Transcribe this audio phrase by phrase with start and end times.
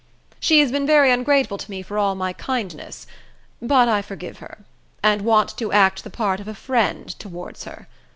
[0.39, 3.05] She has been very ungrateful to me for all my kindness;
[3.61, 4.57] but I forgive her,
[5.03, 7.87] and want to act the part of a friend towards her.